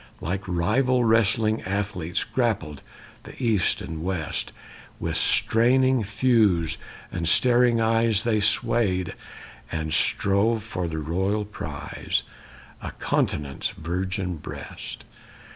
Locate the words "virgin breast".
13.77-15.05